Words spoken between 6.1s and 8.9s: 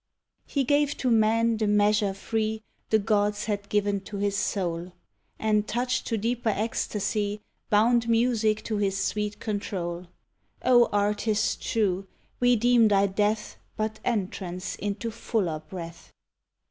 deeper ecstasy, Bound Music to